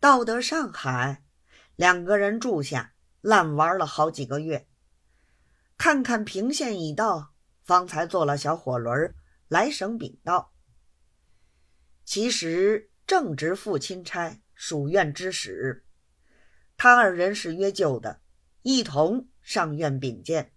[0.00, 1.24] 到得上海，
[1.76, 4.68] 两个人住下，烂玩了好几个月。
[5.76, 9.14] 看看平县已到，方才坐了小火轮
[9.48, 10.52] 来省禀道。
[12.04, 15.84] 其实正值父亲差属院之时，
[16.76, 18.20] 他二人是约旧的，
[18.62, 20.52] 一同上院禀见。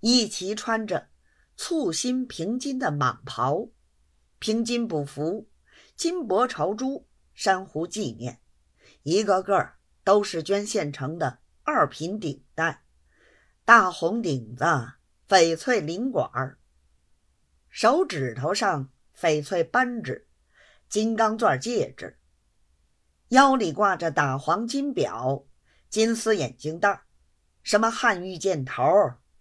[0.00, 1.08] 一齐穿着
[1.56, 3.70] 簇新平金的蟒袍，
[4.38, 5.48] 平金补服，
[5.96, 8.38] 金箔朝珠，珊瑚纪念，
[9.02, 9.72] 一个个
[10.04, 12.82] 都是捐县城的二品顶戴，
[13.64, 14.64] 大红顶子，
[15.26, 16.58] 翡翠领管
[17.70, 20.28] 手指头上翡翠扳指，
[20.88, 22.18] 金刚钻戒指，
[23.28, 25.46] 腰里挂着打黄金表，
[25.88, 27.04] 金丝眼镜带
[27.62, 28.82] 什么汉玉箭头。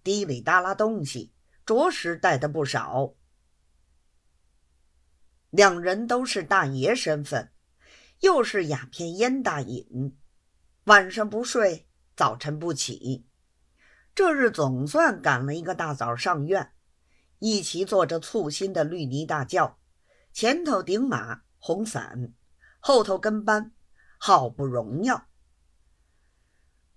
[0.03, 1.33] 滴里哒啦东西，
[1.65, 3.15] 着实带的不少。
[5.55, 7.51] 两人都是大爷身份，
[8.19, 10.17] 又是鸦片烟大瘾，
[10.83, 13.25] 晚上不睡，早晨不起。
[14.13, 16.73] 这日总算赶了一个大早上院，
[17.39, 19.79] 一齐坐着簇新的绿泥大轿，
[20.33, 22.33] 前头顶马红伞，
[22.79, 23.71] 后头跟班，
[24.17, 25.27] 好不荣耀。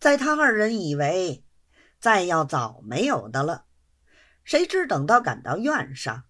[0.01, 1.45] 在他二人以为。
[2.01, 3.67] 再要早没有的了，
[4.45, 6.27] 谁知等到赶到院上，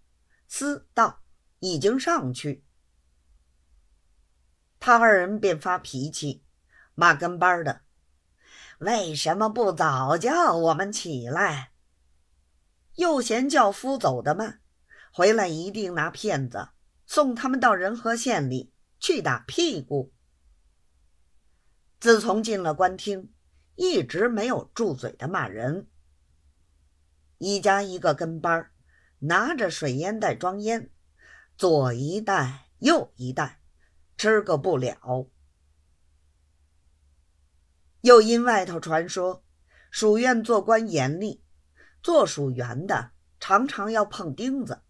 [0.48, 1.22] 思道
[1.60, 2.64] 已经上去，
[4.78, 6.44] 他二人便发脾气，
[6.94, 7.82] 骂跟班的
[8.80, 11.72] ：“为什么不早叫我们起来？
[12.94, 14.60] 又嫌轿夫走得慢，
[15.12, 16.68] 回来一定拿骗子
[17.06, 20.12] 送他们到仁和县里去打屁股。”
[22.00, 23.32] 自从进了官厅。
[23.80, 25.86] 一直没有住嘴的骂人。
[27.38, 28.72] 一家一个跟班
[29.20, 30.90] 拿着水烟袋装烟，
[31.58, 33.60] 左一袋右一袋，
[34.16, 35.28] 吃个不了。
[38.02, 39.42] 又因外头传说，
[39.90, 41.42] 署院做官严厉，
[42.00, 43.10] 做署员的
[43.40, 44.82] 常常要碰钉子，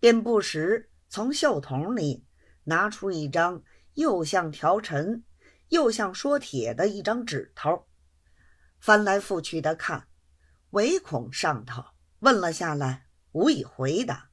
[0.00, 2.26] 便不时从袖筒里
[2.64, 5.22] 拿出一张又像条陈
[5.68, 7.86] 又像说帖的一张纸头。
[8.80, 10.08] 翻来覆去的看，
[10.70, 11.84] 唯恐上头
[12.20, 14.31] 问了下来，无以回答。